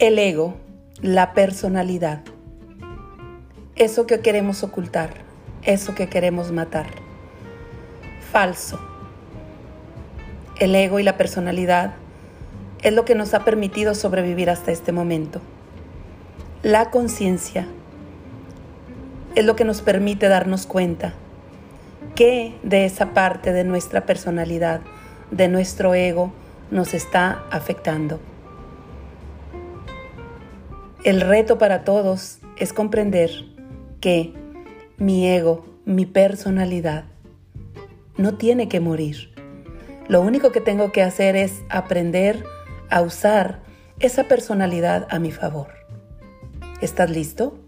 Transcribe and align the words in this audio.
El 0.00 0.18
ego, 0.18 0.54
la 1.02 1.34
personalidad, 1.34 2.22
eso 3.76 4.06
que 4.06 4.20
queremos 4.20 4.62
ocultar, 4.62 5.10
eso 5.62 5.94
que 5.94 6.08
queremos 6.08 6.52
matar. 6.52 6.86
Falso. 8.32 8.80
El 10.58 10.74
ego 10.74 11.00
y 11.00 11.02
la 11.02 11.18
personalidad 11.18 11.92
es 12.82 12.94
lo 12.94 13.04
que 13.04 13.14
nos 13.14 13.34
ha 13.34 13.44
permitido 13.44 13.94
sobrevivir 13.94 14.48
hasta 14.48 14.72
este 14.72 14.90
momento. 14.90 15.42
La 16.62 16.88
conciencia 16.88 17.66
es 19.34 19.44
lo 19.44 19.54
que 19.54 19.66
nos 19.66 19.82
permite 19.82 20.28
darnos 20.28 20.64
cuenta 20.64 21.12
que 22.14 22.54
de 22.62 22.86
esa 22.86 23.12
parte 23.12 23.52
de 23.52 23.64
nuestra 23.64 24.06
personalidad, 24.06 24.80
de 25.30 25.48
nuestro 25.48 25.92
ego, 25.92 26.32
nos 26.70 26.94
está 26.94 27.44
afectando. 27.50 28.18
El 31.02 31.22
reto 31.22 31.56
para 31.56 31.82
todos 31.82 32.40
es 32.58 32.74
comprender 32.74 33.30
que 34.02 34.34
mi 34.98 35.26
ego, 35.26 35.64
mi 35.86 36.04
personalidad, 36.04 37.04
no 38.18 38.36
tiene 38.36 38.68
que 38.68 38.80
morir. 38.80 39.32
Lo 40.08 40.20
único 40.20 40.52
que 40.52 40.60
tengo 40.60 40.92
que 40.92 41.02
hacer 41.02 41.36
es 41.36 41.62
aprender 41.70 42.44
a 42.90 43.00
usar 43.00 43.62
esa 43.98 44.24
personalidad 44.24 45.06
a 45.08 45.18
mi 45.18 45.32
favor. 45.32 45.68
¿Estás 46.82 47.08
listo? 47.08 47.58